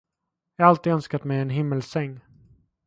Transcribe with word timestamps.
Jag 0.55 0.65
har 0.65 0.69
alltid 0.69 0.93
önskat 0.93 1.23
mig 1.23 1.39
en 1.39 1.49
himmelssäng. 1.49 2.19